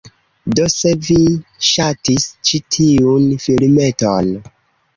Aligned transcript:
Do, 0.59 0.63
se 0.75 0.93
vi 1.07 1.17
ŝatis 1.67 2.25
ĉi 2.51 2.63
tiun 2.79 3.29
filmeton.. 3.47 4.37